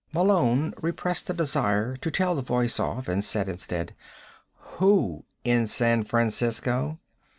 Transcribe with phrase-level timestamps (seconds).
[0.13, 3.93] Malone repressed a desire to tell the voice off, and said instead:
[4.79, 6.97] "Who in San Francisco?"